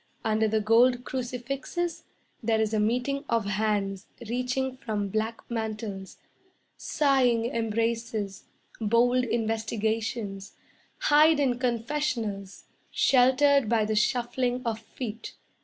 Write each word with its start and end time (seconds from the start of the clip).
Under 0.25 0.47
the 0.47 0.61
gold 0.61 1.03
crucifixes 1.03 2.05
There 2.41 2.59
is 2.59 2.73
a 2.73 2.79
meeting 2.79 3.23
of 3.29 3.45
hands 3.45 4.07
Reaching 4.27 4.75
from 4.77 5.09
black 5.09 5.41
mantles. 5.47 6.17
Sighing 6.75 7.45
embraces, 7.45 8.45
bold 8.79 9.23
investigations, 9.23 10.55
Hide 11.01 11.39
in 11.39 11.59
confessionals, 11.59 12.63
Sheltered 12.89 13.69
by 13.69 13.85
the 13.85 13.95
shuffling 13.95 14.63
of 14.65 14.79
feet. 14.79 15.35